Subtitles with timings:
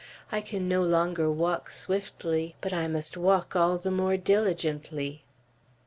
[0.31, 5.23] I can no longer walk swiftly, but I must walk all the more diligently."